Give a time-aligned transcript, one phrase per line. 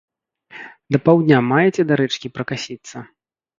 [0.95, 3.07] Да паўдня маеце да рэчкі пракасіцца?